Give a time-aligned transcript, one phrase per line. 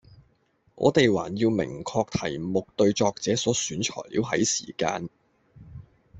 [0.73, 5.07] 我哋還要明確題目對作者所選材料喺時間